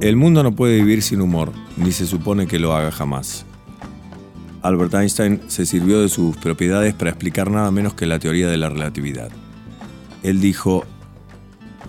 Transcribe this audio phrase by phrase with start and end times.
[0.00, 3.44] El mundo no puede vivir sin humor, ni se supone que lo haga jamás.
[4.62, 8.56] Albert Einstein se sirvió de sus propiedades para explicar nada menos que la teoría de
[8.56, 9.30] la relatividad.
[10.22, 10.84] Él dijo,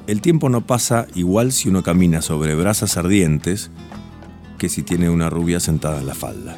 [0.08, 3.70] el tiempo no pasa igual si uno camina sobre brasas ardientes
[4.58, 6.58] que si tiene una rubia sentada en la falda.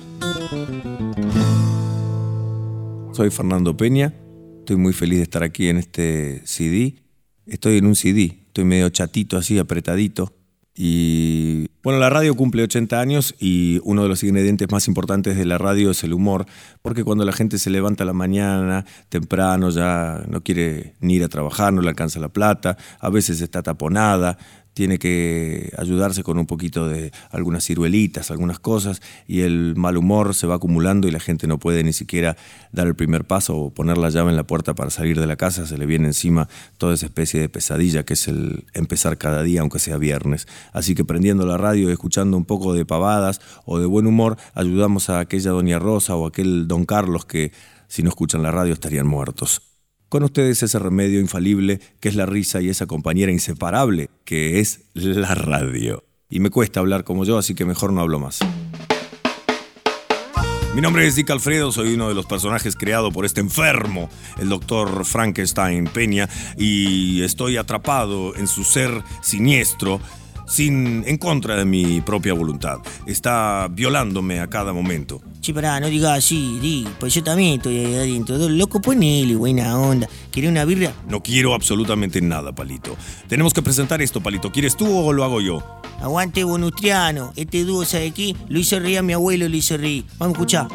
[3.12, 4.14] Soy Fernando Peña,
[4.60, 7.01] estoy muy feliz de estar aquí en este CD.
[7.46, 10.34] Estoy en un CD, estoy medio chatito así, apretadito.
[10.74, 15.46] Y bueno, la radio cumple 80 años y uno de los ingredientes más importantes de
[15.46, 16.46] la radio es el humor,
[16.82, 21.30] porque cuando la gente se levanta la mañana, temprano, ya no quiere ni ir a
[21.30, 24.38] trabajar, no le alcanza la plata, a veces está taponada,
[24.74, 30.34] tiene que ayudarse con un poquito de algunas ciruelitas, algunas cosas, y el mal humor
[30.34, 32.38] se va acumulando y la gente no puede ni siquiera
[32.72, 35.36] dar el primer paso o poner la llave en la puerta para salir de la
[35.36, 36.48] casa, se le viene encima
[36.78, 40.48] toda esa especie de pesadilla que es el empezar cada día, aunque sea viernes.
[40.74, 44.38] Así que prendiendo la radio y escuchando un poco de pavadas o de buen humor,
[44.54, 47.52] ayudamos a aquella doña Rosa o aquel don Carlos que
[47.88, 49.71] si no escuchan la radio estarían muertos.
[50.12, 54.82] Con ustedes ese remedio infalible que es la risa y esa compañera inseparable que es
[54.94, 56.04] la radio.
[56.30, 58.40] Y me cuesta hablar como yo, así que mejor no hablo más.
[60.76, 64.50] Mi nombre es Dick Alfredo, soy uno de los personajes creado por este enfermo, el
[64.50, 70.02] doctor Frankenstein Peña, y estoy atrapado en su ser siniestro
[70.52, 72.80] sin, en contra de mi propia voluntad.
[73.06, 75.22] Está violándome a cada momento.
[75.40, 78.38] Che, pará, no digas así, di, pues yo también estoy ahí adentro.
[78.50, 80.08] Loco, ponele, buena onda.
[80.32, 80.92] ¿Querés una birra?
[81.08, 82.96] No quiero absolutamente nada, Palito.
[83.28, 84.52] Tenemos que presentar esto, Palito.
[84.52, 85.64] ¿Quieres tú o lo hago yo?
[86.02, 87.32] Aguante Bonustriano.
[87.36, 88.36] Este dúo, ¿sabe qué?
[88.50, 90.06] Lo hizo reír a mi abuelo, lo hizo reír.
[90.18, 90.68] Vamos a escuchar.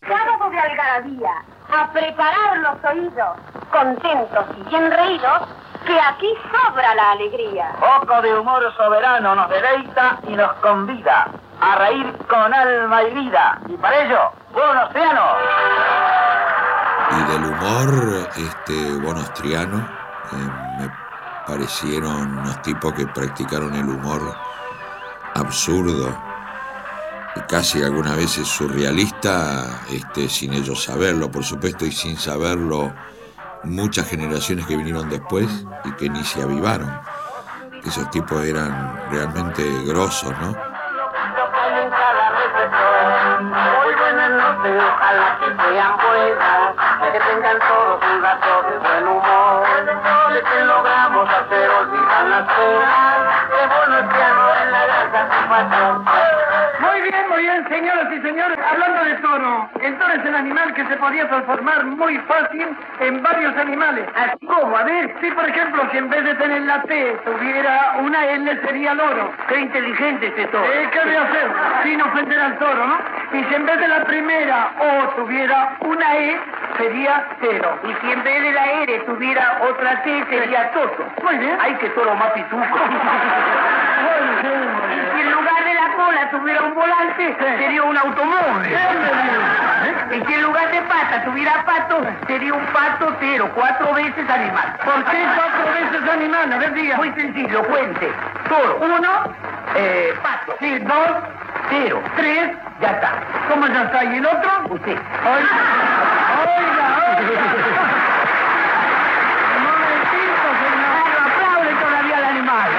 [0.00, 1.30] Sábado de algarabía,
[1.72, 3.36] a preparar los oídos,
[3.70, 5.48] contentos y bien reídos,
[5.86, 7.72] que aquí sobra la alegría.
[7.80, 11.28] Poco de humor soberano nos deleita y nos convida
[11.60, 13.58] a reír con alma y vida.
[13.68, 15.22] Y para ello, buen océano.
[17.10, 19.78] Y del humor este bonostriano
[20.32, 20.90] eh, me
[21.46, 24.34] parecieron unos tipos que practicaron el humor
[25.34, 26.31] absurdo
[27.48, 32.92] casi algunas veces surrealista este, sin ellos saberlo, por supuesto, y sin saberlo
[33.64, 35.48] muchas generaciones que vinieron después
[35.84, 36.92] y que ni se avivaron.
[37.84, 40.56] Esos tipos eran realmente grosos, ¿no?
[44.64, 45.50] Ojalá que
[47.10, 49.66] que tengan todos un rato de buen humor.
[50.32, 56.04] De que logramos hacer olvidar las penas, que bueno es piano en la gran satisfacción.
[56.80, 58.58] Muy bien, muy bien, señoras y señores.
[58.58, 63.22] Hablando de toro, el toro es el animal que se podía transformar muy fácil en
[63.22, 64.08] varios animales.
[64.14, 67.96] Así como, a ver, si por ejemplo, si en vez de tener la T tuviera
[68.00, 69.32] una L, sería loro.
[69.48, 70.64] Qué inteligente este toro.
[70.64, 71.52] Eh, ¿Qué voy a hacer?
[71.82, 72.98] Sin ofender al toro, ¿no?
[73.32, 76.40] Y si en vez de la primera O tuviera una E,
[76.82, 77.78] sería cero.
[77.84, 81.06] Y si en vez de la R tuviera otra T, sería toto.
[81.22, 81.56] Muy bien.
[81.60, 82.62] Ay, qué toro más pituco.
[84.90, 88.76] y si en lugar de la cola tuviera un volante, sería un automóvil.
[90.10, 94.76] Y si en lugar de pata tuviera pato, sería un patotero, cuatro veces animal.
[94.84, 96.52] ¿Por qué cuatro veces animal?
[96.52, 96.96] A ver, diga.
[96.96, 98.12] Muy sencillo, cuente.
[98.48, 99.34] Toro, uno,
[99.76, 100.56] eh, pato.
[100.58, 101.10] Sí, dos,
[101.70, 102.02] cero.
[102.16, 102.50] Tres,
[102.80, 103.12] ya está.
[103.48, 104.04] ¿Cómo ya está?
[104.04, 104.50] ¿Y el otro?
[104.70, 104.98] Usted.
[109.62, 111.06] Momentito, señor.
[111.22, 112.70] Aplaude todavía al animal.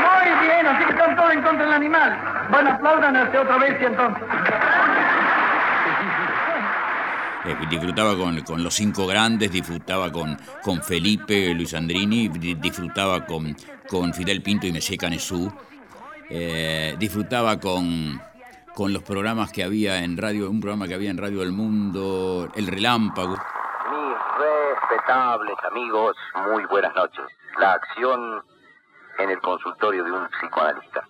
[0.00, 2.18] Muy bien, así que están todos en contra del animal.
[2.50, 4.22] Bueno, aplaudan hasta otra vez y entonces.
[7.46, 13.24] Eh, disfrutaba con, con los cinco grandes, disfrutaba con, con Felipe Luis Andrini, di- disfrutaba
[13.24, 13.56] con,
[13.88, 15.50] con Fidel Pinto y Messier Canesú,
[16.28, 18.20] eh, disfrutaba con,
[18.74, 22.48] con los programas que había en radio, un programa que había en Radio El Mundo,
[22.54, 23.36] El Relámpago.
[23.90, 26.16] Mis respetables amigos,
[26.50, 27.24] muy buenas noches.
[27.58, 28.42] La acción
[29.18, 31.06] en el consultorio de un psicoanalista.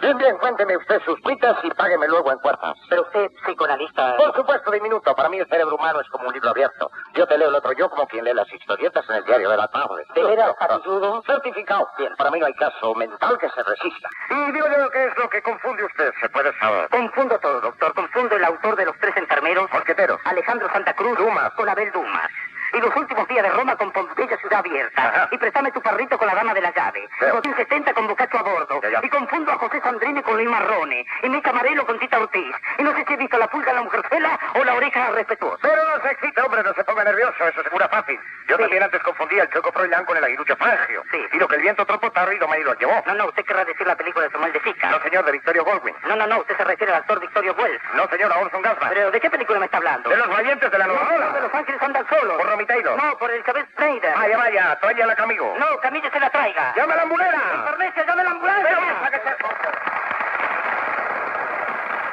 [0.00, 2.76] Bien, bien, cuénteme usted sus cuitas y págueme luego en cuartas.
[2.88, 4.16] Pero usted, psicoanalista...
[4.16, 5.14] Por supuesto, diminuto.
[5.14, 6.90] Para mí el cerebro humano es como un libro abierto.
[7.14, 9.56] Yo te leo el otro yo como quien lee las historietas en el diario de
[9.56, 10.04] la tarde.
[10.14, 11.22] ¿De veras, capitudo?
[11.26, 11.88] Certificado.
[11.98, 14.08] Bien, para mí no hay caso mental que se resista.
[14.30, 16.12] Y digo yo, ¿qué es lo que confunde usted?
[16.20, 16.88] ¿Se puede saber?
[16.90, 17.92] Confundo todo, doctor.
[17.94, 19.68] Confundo el autor de los tres enfermeros...
[19.72, 20.20] Mosqueteros.
[20.24, 21.18] Alejandro Santa Cruz.
[21.18, 21.52] Dumas.
[21.54, 22.30] Con Abel Dumas.
[22.72, 25.08] Y los últimos días de Roma con Pompeya ciudad abierta.
[25.08, 25.28] Ajá.
[25.30, 27.08] Y préstame tu carrito con la dama de la llave.
[27.32, 28.80] Botín 70 con Bocacho a bordo.
[28.82, 29.00] Ya, ya.
[29.02, 31.06] Y confundo a José Sandrini con Luis Marrone.
[31.22, 32.54] Y mi camarelo con Tita Ortiz.
[32.78, 35.58] Y no sé si he visto la pulga a la mujercela o la oreja respetuosa.
[35.62, 38.18] Pero no se excite, hombre, no se ponga nervioso, eso se cura fácil.
[38.48, 41.02] Yo también antes confundía el Choco Froilán con el aguilucho Fangio.
[41.10, 41.18] Sí.
[41.32, 43.02] Y lo que el viento tropó tarde y lo llevó.
[43.06, 44.90] No, no, usted querrá decir la película de Samuel de Sica.
[44.90, 45.94] No, señor, de Victorio Goldwyn.
[46.06, 47.80] No, no, no, usted se refiere al actor Victorio Wells.
[47.94, 48.90] No, señor, a Orson Gasman.
[48.90, 50.08] ¿Pero de qué película me está hablando?
[50.10, 52.36] De los valientes de la nueva No, de Los Ángeles andan solos.
[52.36, 52.48] Por
[52.96, 54.14] No, por el Cabez Schneider.
[54.14, 55.54] Vaya, vaya, tráyala conmigo.
[55.58, 56.74] No, Camille se la traiga.
[56.76, 57.40] ¡Llame a la ambulera!
[57.64, 58.78] Farnesio, llame a la ambulancia.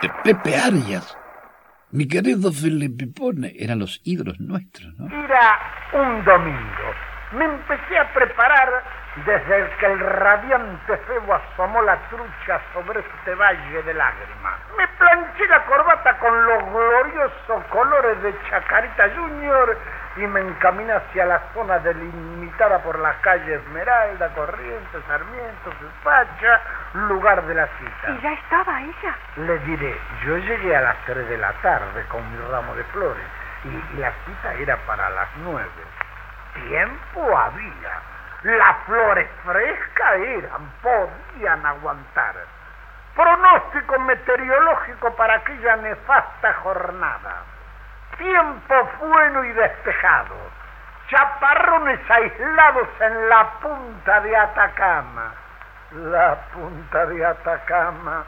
[0.01, 1.17] de Pepe Arias.
[1.91, 5.07] Mi querido Felipe Pone, eran los ídolos nuestros, ¿no?
[5.23, 5.59] Era
[5.93, 6.93] un domingo.
[7.31, 8.83] Me empecé a preparar
[9.25, 14.59] desde el que el radiante febo asomó la trucha sobre este valle de lágrimas.
[14.77, 19.77] Me planché la corbata con los gloriosos colores de Chacarita Junior
[20.17, 26.61] y me encaminé hacia la zona delimitada por las calles Esmeralda, Corrientes, Sarmiento, Supacha,
[26.93, 28.11] lugar de la cita.
[28.11, 29.15] ¿Y ya estaba ella?
[29.35, 33.25] Le diré, yo llegué a las 3 de la tarde con mi ramo de flores
[33.65, 35.67] y la cita era para las 9.
[36.53, 38.01] Tiempo había.
[38.43, 42.35] Las flores frescas eran, podían aguantar.
[43.15, 47.54] Pronóstico meteorológico para aquella nefasta jornada.
[48.17, 50.35] Tiempo bueno y despejado.
[51.09, 55.33] Chaparrones aislados en la punta de Atacama.
[55.91, 58.25] La punta de Atacama.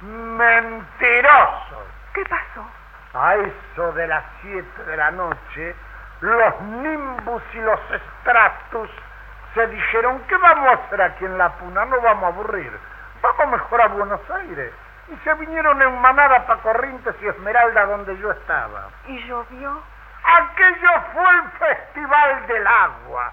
[0.00, 1.86] Mentirosos.
[2.14, 2.66] ¿Qué pasó?
[3.14, 5.74] A eso de las siete de la noche,
[6.20, 7.80] los Nimbus y los
[8.20, 8.90] Stratus
[9.54, 11.84] se dijeron, ¿qué vamos a hacer aquí en la Puna?
[11.86, 12.72] No vamos a aburrir.
[13.22, 14.72] Vamos mejor a Buenos Aires.
[15.08, 18.90] Y se vinieron en manada para Corrientes y Esmeralda donde yo estaba.
[19.06, 19.82] ¿Y llovió?
[20.24, 23.32] Aquello fue el Festival del Agua.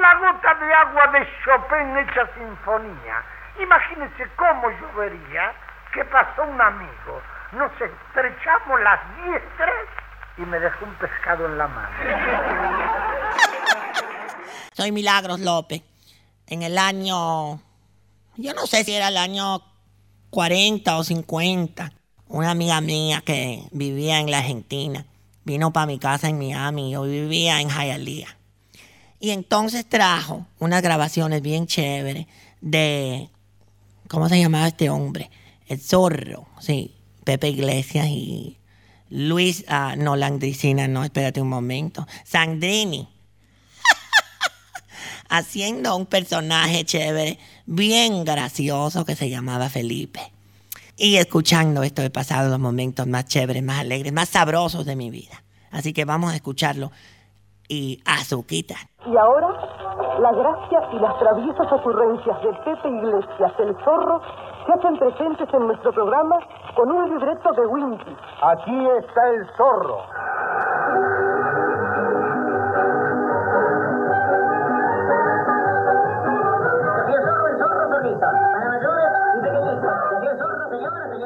[0.00, 3.24] La gota de agua de Chopin hecha sinfonía.
[3.60, 5.52] Imagínense cómo llovería
[5.92, 7.22] que pasó un amigo.
[7.52, 9.88] Nos estrechamos las diez tres
[10.36, 11.96] y me dejó un pescado en la mano.
[14.72, 15.82] Soy Milagros López.
[16.46, 17.56] En el año,
[18.36, 19.58] yo no sé si era el año
[20.30, 21.92] 40 o 50,
[22.28, 25.06] una amiga mía que vivía en la Argentina
[25.48, 26.90] vino para mi casa en Miami.
[26.90, 28.36] Yo vivía en Hialeah.
[29.18, 32.26] Y entonces trajo unas grabaciones bien chéveres
[32.60, 33.30] de,
[34.08, 35.30] ¿cómo se llamaba este hombre?
[35.66, 36.94] El Zorro, sí,
[37.24, 38.58] Pepe Iglesias y
[39.10, 43.08] Luis, ah, no, Landricina, no, espérate un momento, Sandrini
[45.28, 50.20] haciendo un personaje chévere, bien gracioso que se llamaba Felipe.
[50.96, 55.10] Y escuchando esto he pasado los momentos más chéveres, más alegres, más sabrosos de mi
[55.10, 55.42] vida.
[55.70, 56.90] Así que vamos a escucharlo
[57.68, 58.74] y azuquita.
[59.06, 59.48] Y ahora,
[60.20, 64.20] la gracia y las traviesas ocurrencias de Pepe Iglesias, el zorro,
[64.66, 66.36] se hacen presentes en nuestro programa
[66.74, 68.16] con un libreto de Wimpy.
[68.42, 70.02] Aquí está el zorro.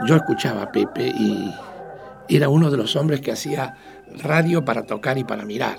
[0.06, 1.54] Yo escuchaba a Pepe y
[2.28, 3.76] era uno de los hombres que hacía
[4.22, 5.76] radio para tocar y para mirar,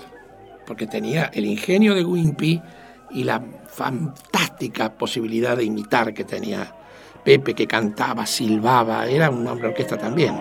[0.66, 2.62] porque tenía el ingenio de Wimpy
[3.10, 6.74] y la fantástica posibilidad de imitar que tenía
[7.24, 10.34] Pepe, que cantaba, silbaba, era un hombre orquesta también.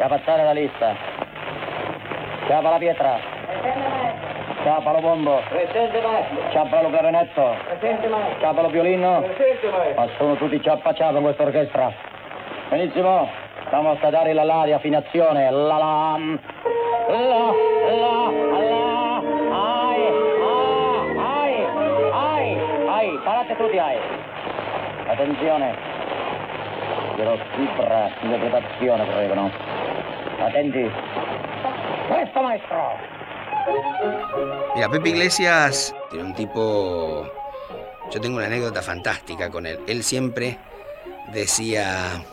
[0.00, 0.96] Chiappare la lista.
[2.46, 3.20] Chiappa la pietra.
[4.62, 5.40] Chiappa lo bombo.
[5.48, 6.36] Presente maestro.
[6.50, 7.56] Chiappa lo clarinetto.
[7.64, 8.38] Presente maestro.
[8.38, 9.22] Chiappa lo violino.
[9.22, 10.00] Presente maestro.
[10.00, 11.92] Ma sono tutti ciappa ciappa in questa orchestra.
[12.68, 13.28] Benissimo.
[13.66, 15.50] Stiamo a dare la la di affinazione.
[15.50, 16.18] La la.
[17.08, 17.36] La la
[17.96, 18.32] la.
[19.50, 20.06] Ai.
[21.18, 21.66] Ai.
[22.12, 22.58] Ai.
[22.86, 23.20] Ai.
[23.24, 23.96] Parate tutti ai.
[25.06, 25.74] Attenzione.
[27.14, 29.50] Quiero fibra, interpretazione, prego, no?
[30.38, 30.90] Attenti.
[32.08, 33.19] Questo maestro.
[34.74, 37.26] Mira, Pepe Iglesias era un tipo...
[38.10, 39.80] Yo tengo una anécdota fantástica con él.
[39.86, 40.58] Él siempre
[41.32, 42.24] decía...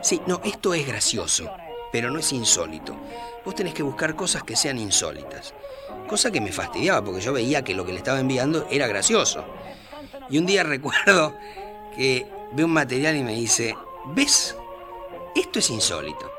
[0.00, 1.50] Sí, no, esto es gracioso,
[1.90, 2.96] pero no es insólito.
[3.44, 5.54] Vos tenés que buscar cosas que sean insólitas.
[6.06, 9.44] Cosa que me fastidiaba porque yo veía que lo que le estaba enviando era gracioso.
[10.28, 11.34] Y un día recuerdo
[11.96, 13.76] que ve un material y me dice,
[14.06, 14.56] ¿ves?
[15.34, 16.30] Esto es insólito.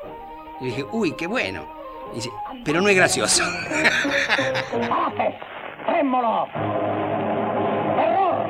[0.61, 1.67] Y dije, uy, qué bueno.
[2.11, 2.29] Y dice,
[2.63, 3.43] pero no es gracioso.
[4.89, 5.37] Parate.
[5.85, 6.47] Tremolo.
[7.97, 8.47] Error.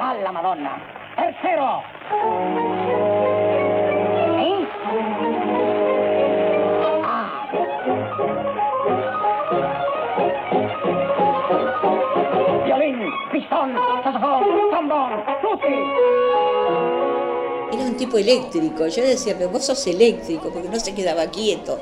[0.00, 0.82] Alla Madonna.
[1.16, 1.82] Tercero.
[4.36, 4.68] ¿Eh?
[7.04, 7.48] Ah.
[12.64, 12.98] Violín,
[13.32, 15.12] pistón, saxofón, trombón,
[15.42, 15.74] tutti.
[17.72, 18.86] Era un tipo eléctrico.
[18.88, 21.78] Yo decía, pero vos sos eléctrico, porque no se quedaba quieto.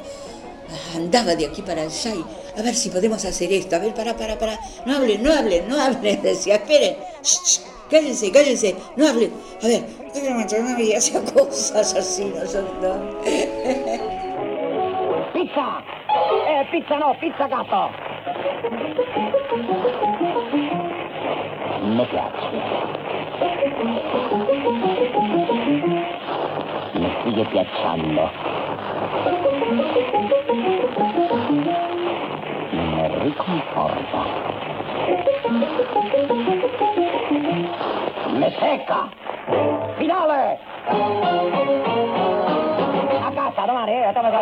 [0.95, 2.25] Andaba de aquí para allá y
[2.59, 3.77] a ver si podemos hacer esto.
[3.77, 4.59] A ver, para, para, para.
[4.87, 6.21] No hablen, no hablen, no hablen.
[6.23, 6.97] Decía, esperen.
[7.23, 7.61] Shh, shh,
[7.91, 8.77] cállense, cállense.
[8.97, 9.33] No hablen.
[9.63, 9.85] A ver,
[10.79, 12.97] y hacía cosas así nosotros.
[15.33, 15.83] Pizza!
[16.47, 17.91] Eh, pizza no, pizza gatto!
[21.83, 22.47] Mi piace.
[26.95, 28.31] Mi stige piacendo.
[40.03, 40.59] Finale!
[43.25, 44.37] A casa, domani, eh, domani.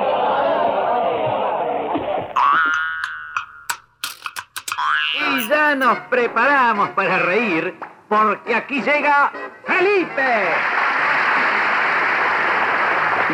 [5.36, 9.30] Y ya nos preparamos para reír porque aquí llega
[9.66, 10.79] Felipe.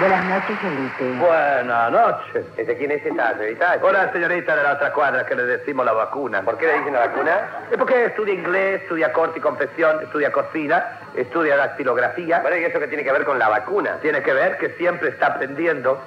[0.01, 1.19] Buenas noches, Felipe.
[1.19, 2.45] Buenas noches.
[2.67, 3.79] ¿De quién es esta señorita?
[3.83, 6.43] Una señorita de la otra cuadra que le decimos la vacuna.
[6.43, 7.33] ¿Por qué le dicen la vacuna?
[7.71, 10.85] Es porque estudia inglés, estudia corte y confesión, estudia cocina,
[11.15, 12.41] estudia dactilografía.
[12.41, 13.97] Bueno, ¿y eso qué tiene que ver con la vacuna?
[14.03, 15.99] Tiene que ver que siempre está aprendiendo.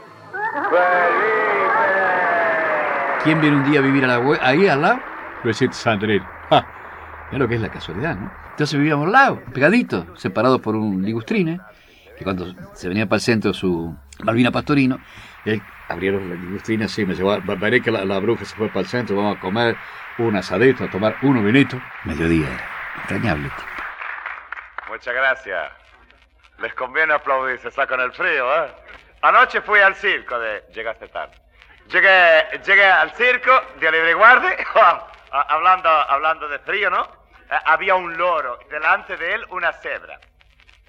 [3.24, 5.00] ¿Quién viene un día a vivir a la hue- ahí al lado?
[5.44, 6.24] Luisito Sandril.
[6.50, 6.66] Ja,
[7.32, 8.32] Mira lo que es la casualidad, ¿no?
[8.52, 11.60] Entonces vivíamos al lado, pegaditos, separados por un ligustrine,
[12.20, 15.00] que cuando se venía para el centro su Malvina Pastorino,
[15.46, 18.68] él abrieron la ligustrina así, me llevó, "Va- veré que la, la bruja se fue
[18.68, 19.78] para el centro, vamos a comer
[20.18, 21.82] un asadito, a tomar unos vinitos.
[22.04, 22.70] Mediodía era,
[23.04, 23.50] entrañable.
[24.90, 25.72] Muchas gracias.
[26.60, 28.72] Les conviene aplaudir, se sacan el frío, ¿eh?
[29.22, 30.64] Anoche fui al circo de...
[30.74, 31.34] Llegaste tarde.
[31.90, 34.58] Llegué, llegué al circo de Libre Guardia,
[35.32, 37.04] hablando, hablando de frío, ¿no?
[37.50, 40.20] Eh, había un loro, delante de él una cebra.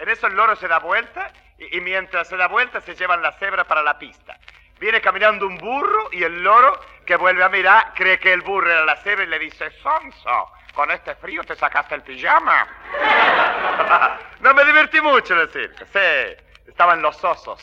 [0.01, 3.33] En eso el loro se da vuelta y, mientras se da vuelta se llevan la
[3.33, 4.37] cebra para la pista.
[4.79, 8.71] Viene caminando un burro y el loro, que vuelve a mirar, cree que el burro
[8.71, 12.67] era la cebra y le dice, Sonso, con este frío te sacaste el pijama.
[14.41, 16.37] no me divertí mucho en el sí.
[16.67, 17.61] Estaban los osos,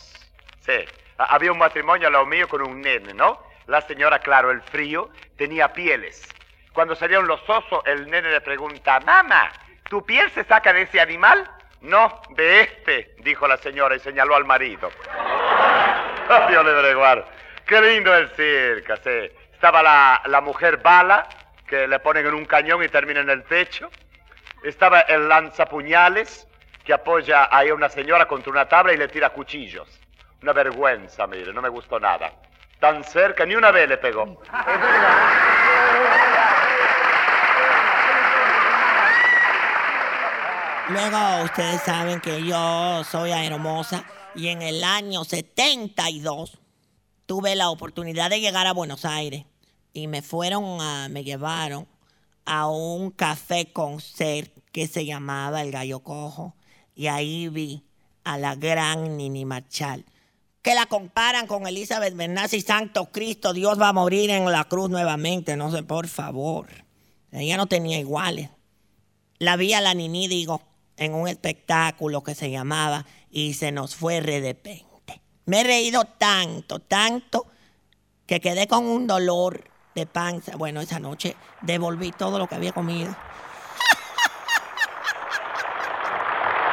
[0.60, 0.86] sí.
[1.18, 3.42] Ha- Había un matrimonio al lado mío con un nene, ¿no?
[3.66, 6.28] La señora, claro, el frío, tenía pieles.
[6.72, 9.52] Cuando salieron los osos, el nene le pregunta, mamá,
[9.90, 11.50] ¿tu piel se saca de ese animal?
[11.82, 14.90] No, de este, dijo la señora y señaló al marido.
[16.50, 17.26] Dios le breguar.
[17.66, 19.32] Qué lindo el circo, sí.
[19.54, 21.28] Estaba la, la mujer bala,
[21.68, 23.90] que le ponen en un cañón y termina en el techo.
[24.64, 26.48] Estaba el lanzapuñales,
[26.84, 30.00] que apoya ahí a una señora contra una tabla y le tira cuchillos.
[30.42, 32.32] Una vergüenza, mire, no me gustó nada.
[32.80, 34.42] Tan cerca, ni una vez le pegó.
[40.90, 46.58] Luego ustedes saben que yo soy hermosa y en el año 72
[47.26, 49.44] tuve la oportunidad de llegar a Buenos Aires
[49.92, 51.88] y me fueron a, me llevaron
[52.46, 56.56] a un café concert que se llamaba El Gallo Cojo
[56.96, 57.84] y ahí vi
[58.24, 60.06] a la gran Nini Marchal
[60.62, 64.66] que la comparan con Elizabeth Bernaz y Santo Cristo, Dios va a morir en la
[64.66, 66.68] cruz nuevamente, no sé, por favor.
[67.32, 68.50] Ella no tenía iguales.
[69.40, 70.62] La vi a la Nini, digo,
[70.98, 75.22] en un espectáculo que se llamaba Y se nos fue re de repente.
[75.46, 77.46] Me he reído tanto, tanto,
[78.26, 79.64] que quedé con un dolor
[79.96, 80.58] de panza.
[80.58, 83.16] Bueno, esa noche devolví todo lo que había comido.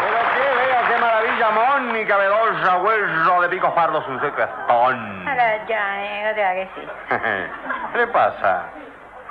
[0.01, 5.29] Pero qué vea, qué maravilla, Mónica Bedoya, hueso de picos pardos, un secastón.
[5.29, 6.87] Ahora ya, eh, no te hagas que sí.
[7.93, 8.71] ¿Qué le pasa?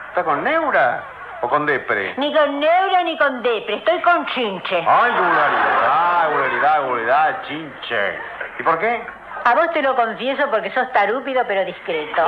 [0.09, 1.12] ¿Está con neura
[1.43, 2.13] o con depre?
[2.17, 4.77] Ni con neura ni con depre, estoy con chinche.
[4.88, 8.19] Ay, vulgaridad, vulgaridad, vulgaridad, chinche.
[8.59, 9.05] ¿Y por qué?
[9.45, 12.25] A vos te lo confieso porque sos tarúpido pero discreto.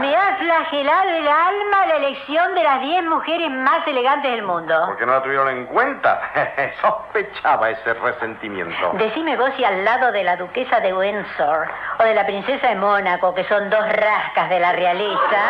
[0.00, 4.84] Me ha flagelado el alma la elección de las 10 mujeres más elegantes del mundo.
[4.86, 6.20] Porque no la tuvieron en cuenta.
[6.80, 8.92] Sospechaba ese resentimiento.
[8.94, 12.76] Decime vos si al lado de la duquesa de Windsor o de la princesa de
[12.76, 15.42] Mónaco, que son dos rascas de la realeza,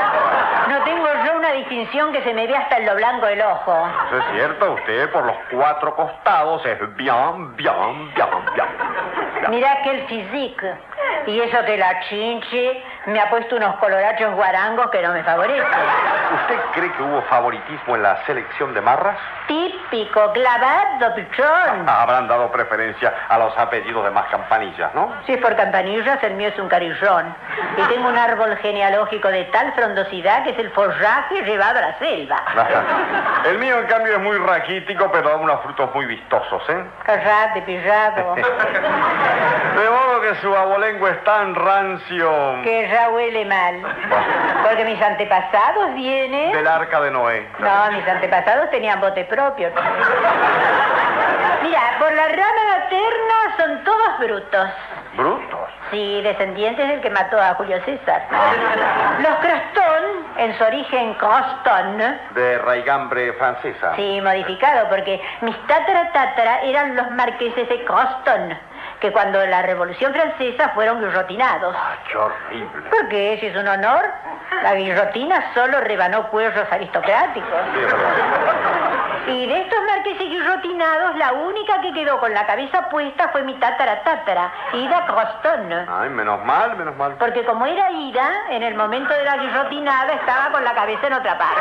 [0.69, 3.89] no tengo yo una distinción que se me vea hasta en lo blanco del ojo.
[4.09, 9.51] Eso es cierto, usted por los cuatro costados es bien, bien, bien, bien.
[9.51, 10.09] Mirá que el
[10.49, 10.75] physique.
[11.27, 15.65] Y eso que la chinche me ha puesto unos colorachos guarangos que no me favorecen.
[16.43, 19.17] ¿Usted cree que hubo favoritismo en la selección de marras?
[19.47, 21.89] Típico, clavado, pichón.
[21.89, 25.15] Habrán dado preferencia a los apellidos de más campanillas, ¿no?
[25.27, 27.35] Si es por campanillas, el mío es un carillón.
[27.77, 31.99] Y tengo un árbol genealógico de tal frondosidad que es el forraje llevado a la
[31.99, 32.43] selva.
[33.49, 36.85] El mío, en cambio, es muy raquítico, pero da unos frutos muy vistosos, ¿eh?
[37.05, 38.35] Callate, pillado.
[39.79, 43.83] De modo que su abolengo es tan rancio Que ya huele mal.
[44.67, 46.53] Porque mis antepasados vienen...
[46.53, 47.47] del arca de Noé.
[47.59, 49.71] No, mis antepasados tenían bote propio.
[51.63, 54.71] Mira, por la rama materna son todos brutos.
[55.17, 55.59] ¿Brutos?
[55.91, 58.23] Sí, descendientes del que mató a Julio César.
[59.21, 60.05] Los Crostón,
[60.37, 61.99] en su origen Croston,
[62.35, 63.95] De raigambre francesa.
[63.97, 68.57] sí, modificado, porque mis tatara tatara eran los marqueses de Croston,
[69.01, 71.77] que cuando la Revolución Francesa fueron guillotinados.
[72.11, 72.91] ¡Qué horrible!
[72.91, 73.39] ¿Por qué?
[73.41, 74.05] Si es un honor,
[74.63, 77.61] la guillotina solo rebanó cuellos aristocráticos.
[79.27, 83.55] Y de estos marqueses guillotinados, la única que quedó con la cabeza puesta fue mi
[83.55, 85.87] tatara tatara, Ida Croston.
[85.87, 87.15] Ay, menos mal, menos mal.
[87.19, 91.13] Porque como era Ida, en el momento de la guillotinada estaba con la cabeza en
[91.13, 91.61] otra parte.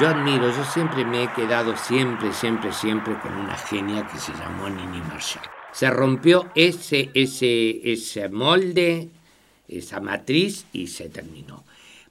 [0.00, 4.32] Yo admiro, yo siempre me he quedado siempre, siempre, siempre con una genia que se
[4.32, 5.44] llamó Nini Marshall.
[5.72, 9.08] Se rompió ese, ese, ese molde,
[9.68, 11.64] esa matriz y se terminó.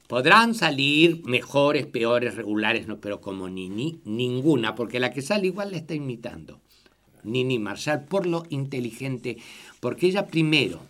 [0.08, 5.70] Podrán salir mejores, peores, regulares, no, pero como Nini, ninguna, porque la que sale igual
[5.70, 6.58] la está imitando.
[7.24, 9.36] Nini Marshall, por lo inteligente,
[9.80, 10.80] porque ella primero,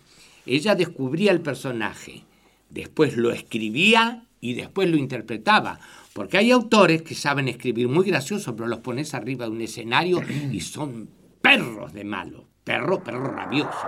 [0.45, 2.23] ella descubría el personaje,
[2.69, 5.79] después lo escribía y después lo interpretaba.
[6.17, 10.19] Porque hay autores que saben escribir muy gracioso, pero los pones arriba de un escenario
[10.51, 11.07] y son
[11.43, 12.45] perros de malo.
[12.63, 13.87] Perro, perro rabioso.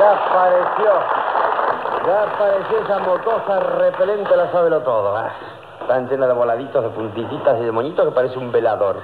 [0.00, 0.90] Ya apareció.
[2.04, 5.16] Ya apareció esa mocosa repelente, la sábelo todo.
[5.16, 5.32] Ah,
[5.86, 8.96] Tan llena de voladitos, de puntititas y de moñitos que parece un velador.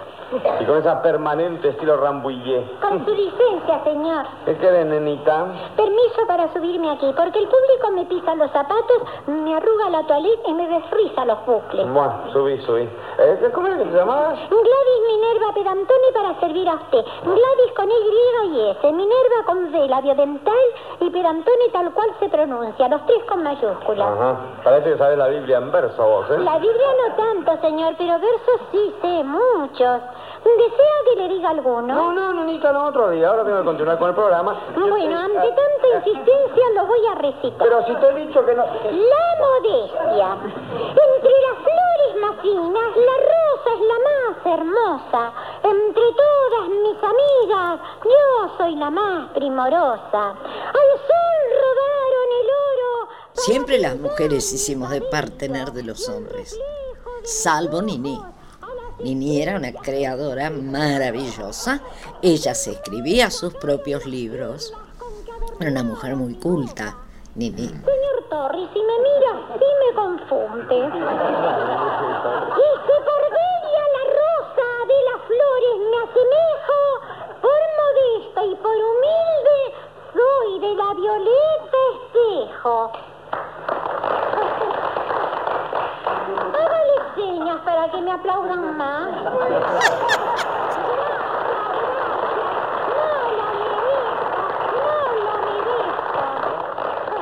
[0.61, 2.81] Y con esa permanente estilo rambouillet.
[2.81, 4.25] Con su licencia, señor.
[4.47, 5.47] ¿Qué querés, nenita?
[5.77, 10.49] Permiso para subirme aquí, porque el público me pisa los zapatos, me arruga la toaleta
[10.49, 11.87] y me desriza los bucles.
[11.93, 12.83] Buah, subí, subí.
[13.19, 14.39] Eh, ¿Cómo era que te llamabas?
[14.49, 17.05] Gladys Minerva Pedantoni para servir a usted.
[17.25, 20.65] Gladys con Y y S, Minerva con V, labio dental
[21.01, 24.09] y Pedantoni tal cual se pronuncia, los tres con mayúsculas.
[24.09, 24.37] Ajá.
[24.65, 26.39] Parece que sabes la Biblia en verso vos, ¿eh?
[26.39, 30.01] La Biblia no tanto, señor, pero versos sí sé, muchos.
[30.45, 31.95] ¿Desea que le diga alguno?
[31.95, 33.29] No, no, nenita, no, otro día.
[33.29, 34.57] Ahora tengo que continuar con el programa.
[34.75, 37.69] Bueno, ante tanta insistencia lo voy a recitar.
[37.69, 38.65] Pero si te he dicho que no...
[38.65, 40.37] La modestia.
[40.73, 45.33] Entre las flores más finas, la rosa es la más hermosa.
[45.63, 50.31] Entre todas mis amigas, yo soy la más primorosa.
[50.31, 52.02] Al sol oro.
[53.45, 56.57] Siempre las mujeres hicimos de partener de los hombres,
[57.25, 58.17] salvo Nini.
[59.01, 61.81] Nini era una creadora maravillosa.
[62.23, 64.73] Ella se escribía sus propios libros.
[65.59, 66.97] Era una mujer muy culta,
[67.35, 67.67] Nini.
[67.67, 70.77] Señor Torres, si me mira, sí me confunde.
[70.77, 71.01] Y si
[73.09, 76.81] por bella la rosa de las flores me asemejo,
[77.43, 79.59] por modesta y por humilde,
[80.15, 82.93] soy de la violeta espejo.
[86.55, 89.09] Hágale señas para que me aplaudan más.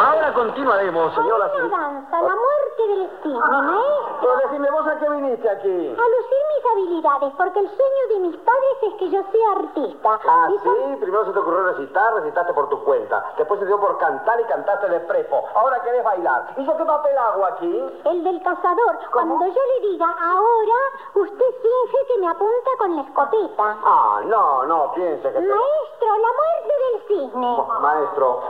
[0.00, 1.60] Ahora continuaremos, señoras y...
[1.60, 4.18] Una danza, la muerte del cisne, maestro.
[4.20, 5.68] Pero decime, ¿vos a qué viniste aquí?
[5.68, 8.59] A lucir mis habilidades, porque el sueño de mis padres
[8.90, 10.20] es que yo sea artista.
[10.28, 13.24] Ah, Y sí, primero se te ocurrió recitar, recitaste por tu cuenta.
[13.36, 15.44] Después se dio por cantar y cantaste de prepo.
[15.54, 16.54] Ahora querés bailar.
[16.56, 18.00] ¿Y yo qué papel hago aquí?
[18.04, 18.98] El del cazador.
[19.12, 20.78] Cuando yo le diga ahora,
[21.14, 23.76] usted finge que me apunta con la escopeta.
[23.84, 25.38] Ah, no, no, piense que...
[25.40, 27.64] te- Maestro, la muerte del cisne.
[27.80, 28.40] Maestro,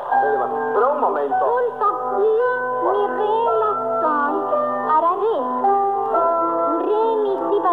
[0.74, 1.60] pero un momento.
[1.80, 3.28] La, mi, re,
[3.60, 4.36] la, sol,
[4.90, 5.36] ara, re.
[6.80, 7.72] Re, mi, si, fa,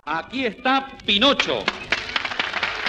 [0.05, 1.63] Aquí está Pinocho.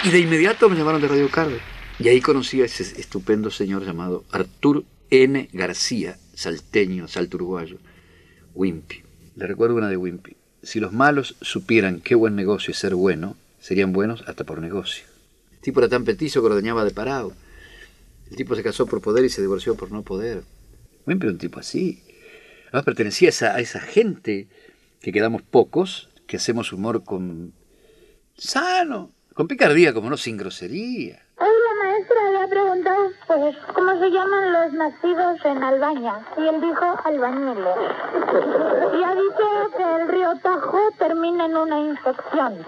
[0.03, 1.59] Y de inmediato me llamaron de Radio Carve.
[1.97, 5.49] Y ahí conocí a ese estupendo señor llamado Artur N.
[5.53, 7.77] García, salteño, salto uruguayo,
[8.53, 9.03] Wimpy.
[9.35, 10.35] Le recuerdo una de Wimpy.
[10.61, 15.05] Si los malos supieran qué buen negocio es ser bueno, serían buenos hasta por negocio.
[15.53, 17.33] El tipo era tan petizo que ordeñaba de parado.
[18.29, 20.43] El tipo se casó por poder y se divorció por no poder.
[21.07, 22.03] Era un tipo así.
[22.67, 24.47] Además pertenecía a esa, a esa gente
[25.01, 27.53] que quedamos pocos, que hacemos humor con
[28.37, 31.21] sano, con picardía, como no, sin grosería.
[31.37, 36.25] Hoy la maestra había preguntado, pues, cómo se llaman los nacidos en Albaña.
[36.37, 37.75] Y él dijo albañiles.
[38.97, 42.63] Y ha dicho que el río Tajo termina en una infección.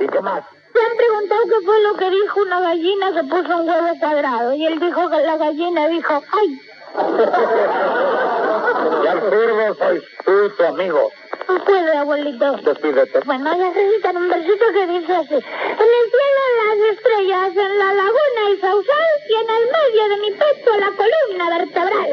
[0.00, 0.42] ¿Y qué más?
[0.74, 4.52] Le han preguntado qué fue lo que dijo una gallina que puso un huevo cuadrado.
[4.54, 6.60] Y él dijo que la gallina dijo, ¡ay!
[9.02, 11.10] Y Arturo, soy tú, tu amigo.
[11.48, 12.52] No puede, abuelito.
[12.56, 13.20] Despídete.
[13.24, 15.34] Bueno, voy a recitar un versito que dice así.
[15.34, 20.16] En el cielo las estrellas, en la laguna el sausal y en el medio de
[20.22, 22.10] mi pecho la columna vertebral.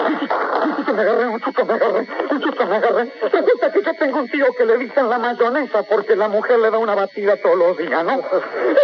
[0.00, 3.12] Muchas chuto me agarré, un chuto me agarré, un chuto me agarré.
[3.22, 6.70] Resulta que yo tengo un tío que le dicen la mayonesa porque la mujer le
[6.70, 8.22] da una batida todos los días, ¿no?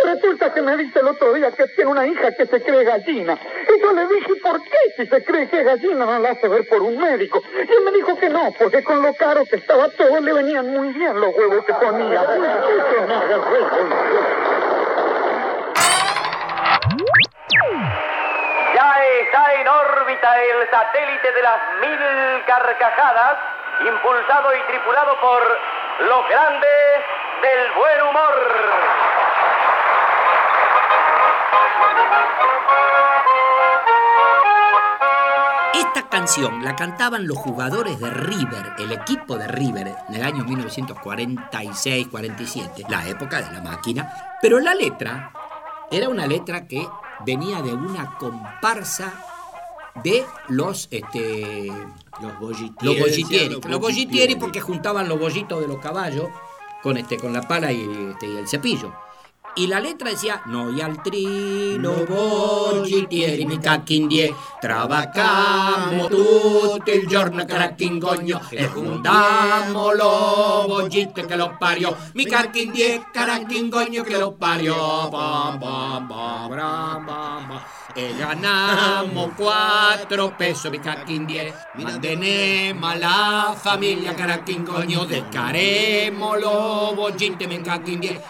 [0.05, 3.38] Resulta que me dice el otro día que tiene una hija que se cree gallina.
[3.75, 6.66] Y yo le dije, ¿por qué si se cree que gallina no la hace ver
[6.68, 7.42] por un médico?
[7.55, 10.68] Y él me dijo que no, porque con lo caro que estaba todo le venían
[10.68, 12.20] muy bien los huevos que ponía.
[12.22, 14.46] Chuto me agarré.
[19.55, 21.99] En órbita el satélite de las mil
[22.47, 23.39] carcajadas,
[23.81, 25.43] impulsado y tripulado por
[26.01, 27.05] los grandes
[27.43, 28.35] del buen humor.
[35.75, 40.45] Esta canción la cantaban los jugadores de River, el equipo de River, en el año
[40.45, 45.31] 1946-47, la época de la máquina, pero la letra
[45.91, 46.89] era una letra que
[47.25, 49.13] venía de una comparsa
[50.03, 51.67] de los este
[52.21, 52.75] Los bollitieri.
[52.81, 56.29] los bollitieri, los bollitieri porque juntaban los bollitos de los caballos
[56.83, 58.93] con este con la pala y, este, y el cepillo.
[59.59, 68.43] Y la letra decía, noi altri lo bollitieri mi cacchindie, travacamo tutto il giorno caraccingogno
[68.51, 74.75] e juntammo lo bollito che lo parió, mi cacchindie caraccingogno che lo parió.
[77.97, 87.63] E ganamos cuatro pesos, mi cacchindie, mantenemos a la familia caraccingogno, descaremos lo bollito, mi
[87.63, 88.21] cacchindie.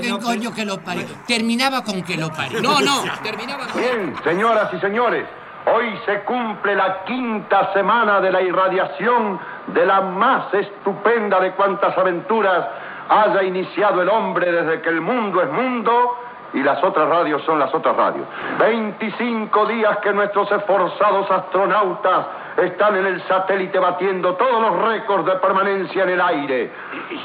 [0.00, 1.06] ¿Qué coño que lo parió?
[1.26, 2.62] Terminaba con que lo parió.
[2.62, 3.82] No, no, terminaba con...
[3.82, 5.26] Bien, señoras y señores,
[5.74, 9.40] hoy se cumple la quinta semana de la irradiación
[9.74, 12.64] de la más estupenda de cuantas aventuras
[13.08, 16.23] haya iniciado el hombre desde que el mundo es mundo
[16.54, 18.26] y las otras radios son las otras radios.
[18.58, 25.32] 25 días que nuestros esforzados astronautas están en el satélite batiendo todos los récords de
[25.36, 26.70] permanencia en el aire.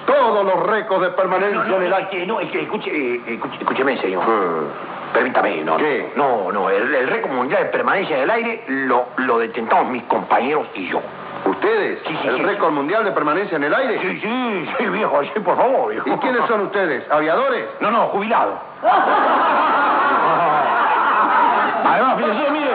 [0.05, 2.25] Todos los récords de permanencia No, no, en el aire.
[2.25, 4.23] no, eh, escúcheme, señor.
[4.27, 4.67] Eh,
[5.13, 5.77] Permítame, no.
[5.77, 6.11] ¿Qué?
[6.15, 10.03] No, no, el, el récord mundial de permanencia en el aire lo, lo detentamos mis
[10.03, 11.01] compañeros y yo.
[11.45, 11.99] ¿Ustedes?
[12.06, 13.99] Sí, sí, ¿El sí, récord mundial de permanencia en el aire?
[14.02, 16.08] Sí, sí, sí, viejo, sí, por favor, viejo.
[16.10, 17.10] ¿Y quiénes son ustedes?
[17.12, 17.65] ¿Aviadores?
[17.80, 18.60] No, no, jubilado.
[21.86, 22.71] Además, fíjese, mire,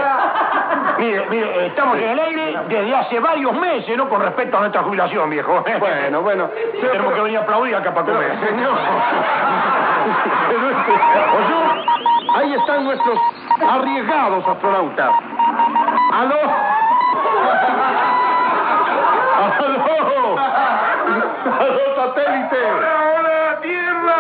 [0.99, 4.09] mire, mire, estamos en el aire desde hace varios meses, ¿no?
[4.09, 5.65] Con respecto a nuestra jubilación, viejo.
[5.79, 6.49] Bueno, bueno.
[6.81, 8.39] Tenemos que venir a aplaudir acá para Pero, comer.
[8.49, 8.73] señor.
[11.37, 11.59] Oyó,
[12.39, 13.19] ahí están nuestros
[13.71, 15.11] arriesgados astronautas.
[16.13, 16.37] ¡Aló!
[19.45, 20.37] ¡Aló!
[21.61, 22.57] ¡Aló, satélite!
[22.57, 24.17] ¡Hola, Tierra!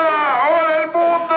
[0.51, 1.35] ¡Hola, el mundo!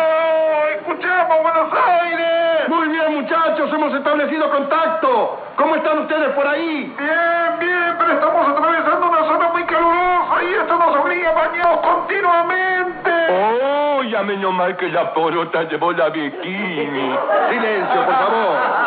[0.75, 2.67] ¡Escuchamos Buenos Aires!
[2.67, 5.39] Muy bien, muchachos, hemos establecido contacto.
[5.55, 6.93] ¿Cómo están ustedes por ahí?
[6.97, 11.79] Bien, bien, pero estamos atravesando una zona muy calurosa y esto nos obliga a bañarnos
[11.79, 13.11] continuamente.
[13.29, 17.15] Oh, ya menos mal que la porota llevó la bikini.
[17.49, 18.86] Silencio, por favor.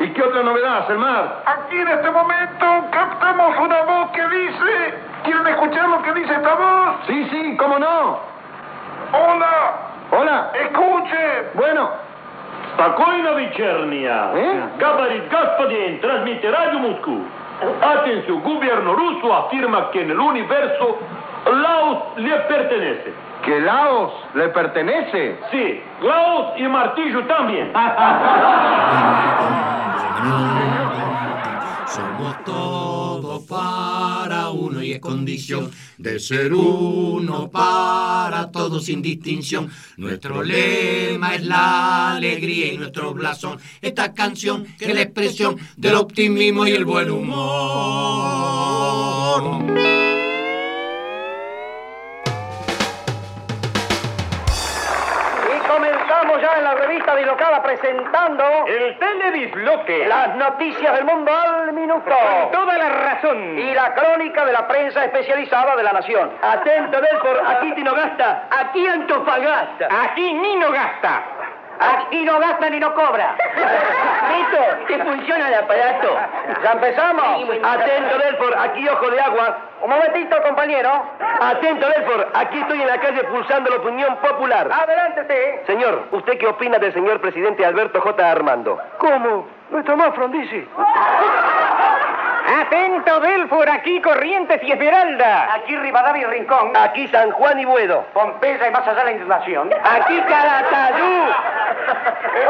[0.00, 1.42] ¿Y qué otra novedad, Selmar?
[1.46, 4.94] Aquí en este momento captamos una voz que dice...
[5.24, 7.06] ¿Quieren escuchar lo que dice esta voz?
[7.06, 8.18] Sí, sí, ¿cómo no?
[9.12, 9.72] ¡Hola!
[10.10, 10.50] Hola.
[10.54, 11.50] ¡Escuchen!
[11.54, 11.90] Bueno.
[12.74, 14.32] Спокойно вечерняя.
[14.34, 14.62] ¿Eh?
[14.78, 17.24] Говорит господин, transmite Radio Moscú.
[17.80, 20.98] Atención, gobierno ruso afirma que en el universo
[21.46, 23.14] Laos le pertenece.
[23.47, 25.39] ¿Que Laos le pertenece?
[25.49, 27.71] Sí, Laos y Martillo también.
[31.87, 39.69] Somos todos para uno y es condición de ser uno para todos sin distinción.
[39.95, 43.59] Nuestro lema es la alegría y nuestro blasón.
[43.81, 47.37] Esta canción que es la expresión del optimismo y el buen humor.
[56.27, 58.43] Comenzamos ya en la revista dislocada presentando...
[58.67, 60.07] El teledisloque.
[60.07, 62.03] Las noticias del mundo al minuto.
[62.03, 63.57] Con toda la razón.
[63.57, 66.31] Y la crónica de la prensa especializada de la nación.
[66.41, 68.47] Atento, Delfor, aquí Tino Gasta.
[68.59, 69.87] Aquí Antofagasta.
[70.03, 71.23] Aquí Nino Gasta.
[71.79, 73.35] Aquí no gasta ni no cobra.
[73.35, 74.57] ¿Listo?
[74.87, 76.17] ¿Qué funciona el aparato?
[76.63, 77.25] ¿Ya empezamos?
[77.63, 79.57] Atento, Delfor, aquí Ojo de Agua.
[79.81, 80.91] Un momentito, compañero.
[81.39, 84.69] Atento, Delfor, aquí estoy en la calle pulsando la opinión popular.
[84.71, 85.65] Adelante, sí.
[85.67, 88.31] Señor, ¿usted qué opina del señor presidente Alberto J.
[88.31, 88.79] Armando?
[88.97, 89.47] ¿Cómo?
[89.69, 90.67] No está más, Frondizi.
[92.47, 95.53] Atento, Delfor, aquí Corrientes y Esmeralda.
[95.55, 96.71] Aquí Rivadavia y Rincón.
[96.77, 98.05] Aquí San Juan y Buedo.
[98.13, 99.69] Pompeya y más allá la indignación.
[99.83, 101.33] Aquí Calatayú.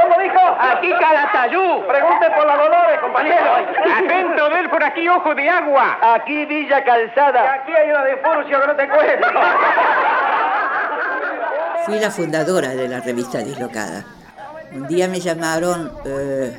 [0.02, 0.40] ¿Cómo dijo?
[0.60, 1.88] Aquí Calatayú.
[1.88, 3.52] Pregunte por la Dolores, compañero.
[3.98, 5.98] Atento, Delfor, aquí Ojo de Agua.
[6.16, 7.54] Aquí Villa Y Calzada.
[7.54, 9.28] aquí hay una de Furcio que no te cuento.
[11.86, 14.04] Fui la fundadora de la revista Dislocada.
[14.74, 16.58] Un día me llamaron eh,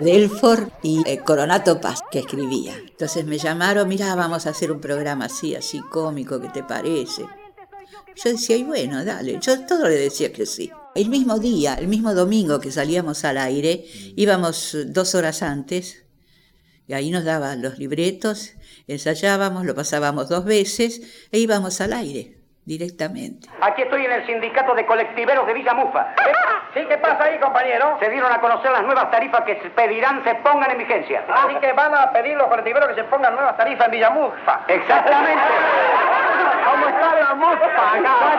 [0.00, 2.74] Delfor y eh, Coronato Paz, que escribía.
[2.76, 7.26] Entonces me llamaron, mira, vamos a hacer un programa así, así cómico, ¿qué te parece?
[8.16, 9.38] Yo decía, y bueno, dale.
[9.40, 10.70] Yo todo le decía que sí.
[10.94, 13.84] El mismo día, el mismo domingo que salíamos al aire,
[14.16, 16.04] íbamos dos horas antes
[16.88, 18.50] y ahí nos daban los libretos,
[18.88, 22.39] ensayábamos, lo pasábamos dos veces e íbamos al aire
[22.70, 23.48] directamente.
[23.60, 26.14] Aquí estoy en el sindicato de colectiveros de Villa Mufa.
[26.72, 26.86] ¿Sí?
[26.86, 27.96] ¿Qué pasa ahí, compañero?
[27.98, 31.24] Se dieron a conocer las nuevas tarifas que se pedirán se pongan en vigencia.
[31.28, 34.60] Así que van a pedir los colectiveros que se pongan nuevas tarifas en Villa Mufa.
[34.68, 35.42] Exactamente.
[36.70, 38.30] ¿Cómo está la Mufa acá?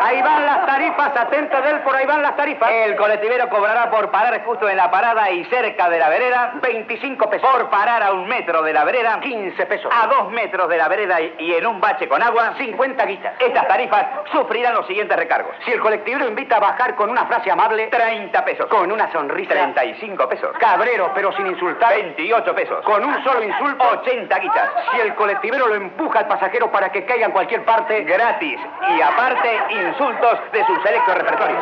[0.00, 2.70] Ahí van las tarifas, atento de él, por ahí van las tarifas.
[2.70, 7.30] El colectivero cobrará por parar justo en la parada y cerca de la vereda 25
[7.30, 7.50] pesos.
[7.50, 9.92] Por parar a un metro de la vereda 15 pesos.
[9.92, 13.34] A dos metros de la vereda y y en un bache con agua 50 guitas.
[13.40, 15.54] Estas tarifas sufrirán los siguientes recargos.
[15.64, 18.66] Si el colectivero invita a bajar con una frase amable 30 pesos.
[18.66, 20.50] Con una sonrisa 35 pesos.
[20.58, 22.84] Cabrero pero sin insultar 28 pesos.
[22.84, 24.70] Con un solo insulto 80 guitas.
[24.92, 28.58] Si el colectivero lo empuja al pasajero para que caiga en cualquier parte gratis.
[28.96, 31.56] Y aparte insultos de su selecto repertorio.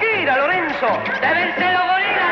[0.00, 0.86] ¡Gira, Lorenzo!
[1.20, 2.28] ¡Débenselo, gorila,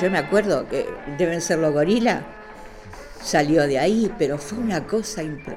[0.00, 2.22] Yo me acuerdo que deben ser los gorilas.
[3.20, 5.56] Salió de ahí, pero fue una cosa impro-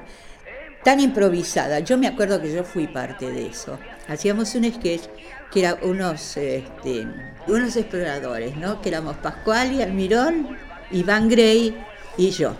[0.86, 1.80] tan improvisada.
[1.80, 3.76] Yo me acuerdo que yo fui parte de eso.
[4.06, 5.02] Hacíamos un sketch
[5.50, 7.08] que era unos, este,
[7.48, 8.80] unos exploradores, ¿no?
[8.80, 10.56] Que éramos Pascual y Almirón,
[10.92, 11.76] Iván Grey
[12.16, 12.54] y yo.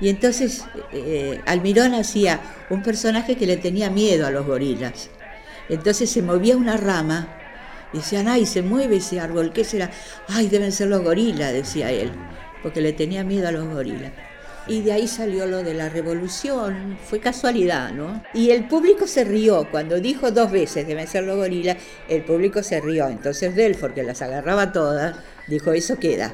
[0.00, 5.10] Y entonces eh, Almirón hacía un personaje que le tenía miedo a los gorilas.
[5.68, 7.28] Entonces se movía una rama
[7.92, 9.90] y decían, ay, se mueve ese árbol, ¿qué será?
[10.28, 12.10] Ay, deben ser los gorilas, decía él,
[12.62, 14.12] porque le tenía miedo a los gorilas.
[14.66, 18.22] Y de ahí salió lo de la revolución, fue casualidad, ¿no?
[18.32, 22.62] Y el público se rió, cuando dijo dos veces deben ser los gorilas, el público
[22.62, 23.08] se rió.
[23.08, 25.16] Entonces Delfor, que las agarraba todas,
[25.48, 26.32] dijo, eso queda.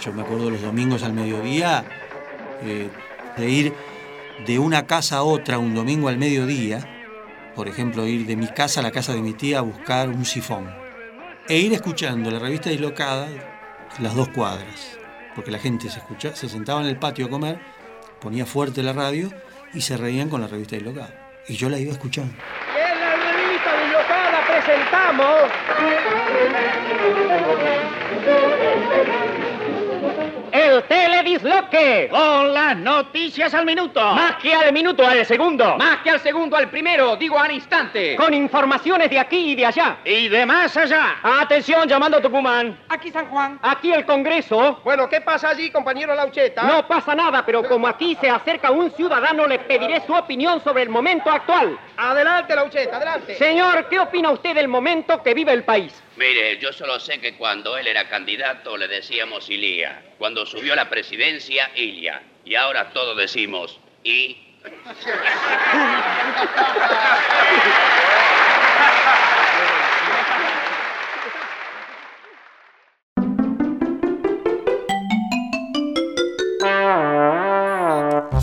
[0.00, 1.84] Yo me acuerdo los domingos al mediodía
[2.62, 2.88] eh,
[3.36, 3.74] de ir
[4.46, 6.80] de una casa a otra un domingo al mediodía,
[7.56, 10.24] por ejemplo, ir de mi casa a la casa de mi tía a buscar un
[10.24, 10.72] sifón,
[11.48, 13.28] e ir escuchando la revista dislocada
[13.98, 14.96] las dos cuadras,
[15.34, 17.58] porque la gente se, escucha, se sentaba en el patio a comer,
[18.20, 19.32] ponía fuerte la radio
[19.74, 21.32] y se reían con la revista dislocada.
[21.48, 22.32] Y yo la iba escuchando.
[22.76, 25.36] En la revista dislocada presentamos...
[31.28, 32.08] El teledisloque.
[32.10, 34.00] Con las noticias al minuto.
[34.00, 35.76] Más que al minuto, al segundo.
[35.76, 37.16] Más que al segundo, al primero.
[37.16, 38.16] Digo al instante.
[38.16, 39.98] Con informaciones de aquí y de allá.
[40.04, 41.16] Y de más allá.
[41.22, 42.78] Atención, llamando a Tucumán.
[42.88, 43.58] Aquí San Juan.
[43.62, 44.80] Aquí el Congreso.
[44.84, 46.62] Bueno, ¿qué pasa allí, compañero Laucheta?
[46.62, 50.84] No pasa nada, pero como aquí se acerca un ciudadano, le pediré su opinión sobre
[50.84, 51.78] el momento actual.
[51.98, 53.34] Adelante, Laucheta, adelante.
[53.34, 56.02] Señor, ¿qué opina usted del momento que vive el país?
[56.18, 60.02] Mire, yo solo sé que cuando él era candidato le decíamos Ilía.
[60.18, 62.20] Cuando subió a la presidencia, Ilia.
[62.44, 64.36] Y ahora todos decimos I.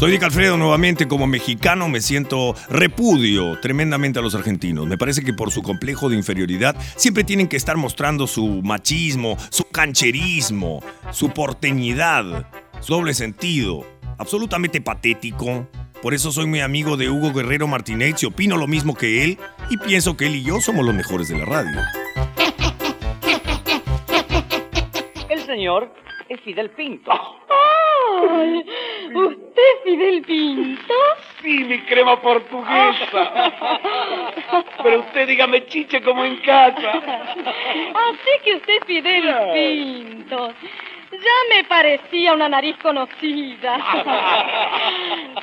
[0.06, 1.08] Soy Dick Alfredo nuevamente.
[1.08, 4.86] Como mexicano me siento repudio tremendamente a los argentinos.
[4.86, 9.36] Me parece que por su complejo de inferioridad siempre tienen que estar mostrando su machismo,
[9.50, 12.48] su cancherismo, su porteñidad,
[12.82, 13.84] su doble sentido.
[14.20, 15.68] Absolutamente patético.
[16.04, 19.39] Por eso soy muy amigo de Hugo Guerrero Martínez y opino lo mismo que él
[19.72, 21.82] y pienso que él y yo somos los mejores de la radio.
[25.30, 25.91] El señor
[26.30, 27.12] es Fidel Pinto.
[28.30, 28.63] Ay,
[29.65, 30.93] ¿Usted es Fidel Pinto?
[31.41, 33.51] Sí, mi crema portuguesa.
[34.84, 36.91] Pero usted dígame chiche como en casa.
[36.91, 40.54] Así que usted es Fidel Pinto.
[41.12, 43.78] Ya me parecía una nariz conocida.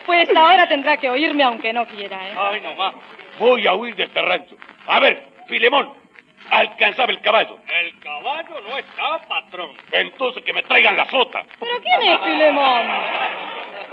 [0.07, 2.35] Pues ahora tendrá que oírme aunque no quiera, ¿eh?
[2.37, 2.95] Ay, no más.
[3.39, 4.57] Voy a huir de este rancho.
[4.87, 5.93] A ver, Filemón,
[6.51, 7.59] alcanzaba el caballo.
[7.81, 9.71] El caballo no está, patrón.
[9.91, 11.45] Entonces que me traigan la sota.
[11.59, 12.87] ¿Pero quién es Filemón?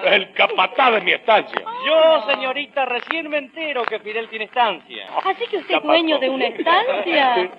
[0.06, 1.62] El capataz de mi estancia.
[1.86, 5.08] Yo, señorita, recién me entero que Fidel tiene estancia.
[5.26, 7.50] Así que usted es dueño de una estancia.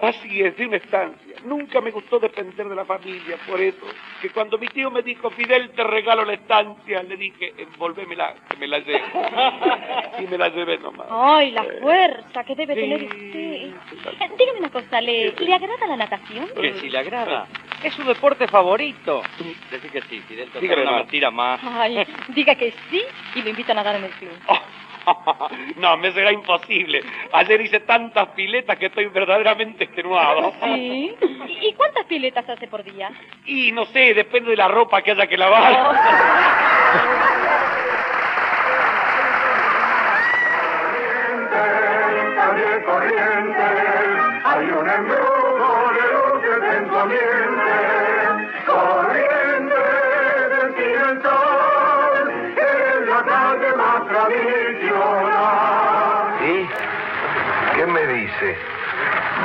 [0.00, 1.36] Así es, de una estancia.
[1.44, 3.86] Nunca me gustó depender de la familia, por eso,
[4.20, 8.56] que cuando mi tío me dijo, Fidel, te regalo la estancia, le dije, envolvémela, que
[8.56, 9.02] me la lleve.
[10.18, 11.06] Y me la llevé nomás.
[11.10, 12.80] Ay, la fuerza que debe Sí.
[12.80, 13.55] tener usted.
[14.20, 16.48] Eh, Dígame una cosa, ¿le, ¿le agrada la natación?
[16.60, 17.46] Que si le agrada.
[17.82, 19.22] Es su deporte favorito.
[19.70, 21.00] Decir que sí, Fidel, Dígame una más.
[21.02, 21.60] mentira más.
[21.62, 23.02] Ay, diga que sí
[23.34, 24.32] y lo invito a nadar en el club.
[25.76, 27.00] No, me será imposible.
[27.32, 30.52] Ayer hice tantas piletas que estoy verdaderamente extenuado.
[30.64, 31.14] ¿Sí?
[31.48, 33.10] ¿Y y cuántas piletas hace por día?
[33.44, 35.72] Y no sé, depende de la ropa que haya que lavar.
[42.56, 43.54] Calle Corrientes,
[44.44, 47.72] hay un embrujo de luces en su ambiente.
[48.64, 49.76] Corrientes,
[50.62, 52.32] destino el sol,
[53.08, 55.44] la calle más tradicional.
[56.46, 56.68] ¿Y
[57.76, 58.58] qué me dice?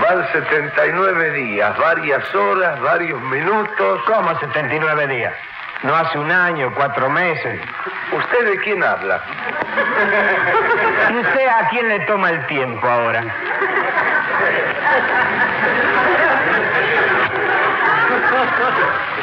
[0.02, 4.02] Van 79 días, varias horas, varios minutos.
[4.08, 5.34] ¿Cómo 79 días?
[5.84, 7.60] No hace un año, cuatro meses.
[8.12, 9.22] ¿Usted de quién habla?
[11.10, 13.24] ¿Y usted a quién le toma el tiempo ahora?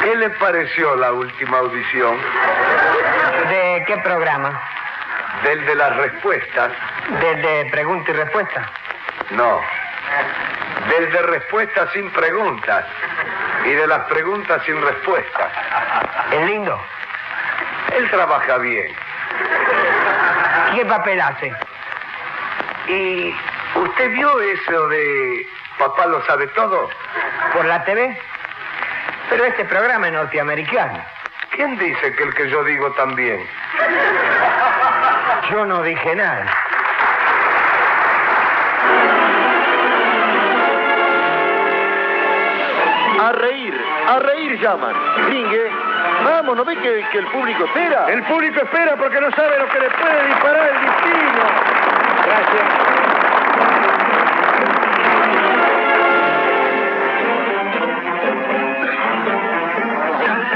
[0.01, 2.17] ¿Qué le pareció la última audición?
[3.49, 4.61] ¿De qué programa?
[5.43, 6.71] ¿Del de las respuestas?
[7.21, 8.69] ¿Del de pregunta y respuesta?
[9.31, 9.61] No.
[10.89, 12.85] Del de respuestas sin preguntas.
[13.65, 15.51] Y de las preguntas sin respuestas.
[16.31, 16.79] ¿Es lindo?
[17.95, 18.95] Él trabaja bien.
[20.75, 21.53] ¿Qué papel hace?
[22.87, 23.35] ¿Y
[23.75, 25.47] usted vio eso de
[25.79, 26.89] Papá lo sabe todo?
[27.53, 28.19] ¿Por la TV?
[29.29, 31.03] Pero este programa es norteamericano.
[31.51, 33.47] ¿Quién dice que el que yo digo también?
[35.49, 36.45] Yo no dije nada.
[43.21, 44.95] A reír, a reír llaman.
[45.27, 45.71] Ringue,
[46.23, 48.05] vamos, ¿no ve que, que el público espera?
[48.09, 51.43] El público espera porque no sabe lo que le puede disparar el destino.
[52.25, 52.89] Gracias.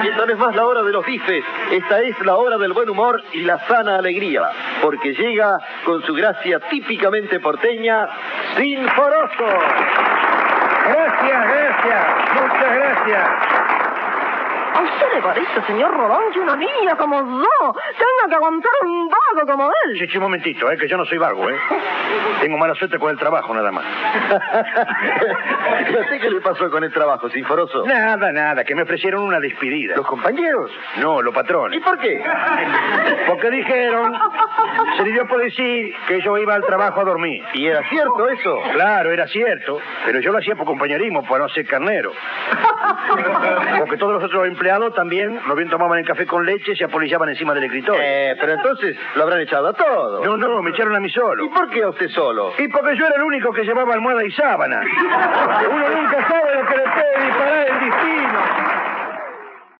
[0.03, 2.89] Esta no es más la hora de los bifes, esta es la hora del buen
[2.89, 4.41] humor y la sana alegría,
[4.81, 8.07] porque llega con su gracia típicamente porteña,
[8.55, 9.45] Sinforoso.
[10.85, 12.05] Gracias, gracias.
[12.35, 13.62] Muchas gracias.
[14.73, 19.07] ¿A usted le parece, señor Rodón, que una niña como yo tenga que aguantar un
[19.09, 19.99] vago como él?
[19.99, 21.55] Sí, sí, un momentito, eh, que yo no soy vago, ¿eh?
[22.41, 23.85] Tengo mala suerte con el trabajo, nada más.
[25.89, 27.85] ¿Y a usted qué le pasó con el trabajo, Sinforoso?
[27.85, 29.95] Nada, nada, que me ofrecieron una despedida.
[29.95, 30.71] ¿Los compañeros?
[30.97, 31.77] No, los patrones.
[31.77, 32.23] ¿Y por qué?
[33.27, 34.13] Porque dijeron,
[34.97, 37.43] se le dio por decir que yo iba al trabajo a dormir.
[37.53, 38.59] ¿Y era cierto eso?
[38.73, 42.11] Claro, era cierto, pero yo lo hacía por compañerismo, para no ser carnero.
[43.79, 44.62] Porque todos los otros empleados
[44.93, 48.01] también, lo bien tomaban el café con leche y se apolillaban encima del escritorio.
[48.03, 50.25] Eh, pero entonces lo habrán echado a todos.
[50.25, 51.43] No, no, me echaron a mí solo.
[51.43, 52.53] ¿Y por qué a usted solo?
[52.57, 54.81] Y porque yo era el único que llevaba almohada y sábana.
[55.71, 58.92] Uno nunca sabe lo que le puede disparar el destino.